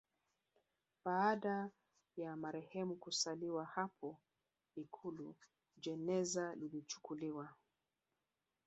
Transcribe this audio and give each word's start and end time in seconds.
Baada 1.05 1.69
ya 2.17 2.35
marehemu 2.35 2.95
kusaliwa 2.95 3.65
hapo 3.65 4.17
Ikulu 4.75 5.35
jeneza 5.77 6.55
lilichukuliwa 6.55 7.49